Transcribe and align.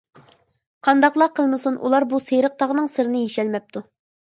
قانداقلا 0.87 1.27
قىلمىسۇن، 1.41 1.77
ئۇلار 1.83 2.07
بۇ 2.15 2.23
سېرىق 2.31 2.57
تاغنىڭ 2.65 2.91
سىرىنى 2.97 3.25
يېشەلمەپتۇ. 3.29 3.87